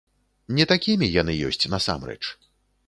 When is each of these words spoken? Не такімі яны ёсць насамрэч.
Не 0.59 0.65
такімі 0.71 1.11
яны 1.21 1.37
ёсць 1.51 1.63
насамрэч. 1.77 2.21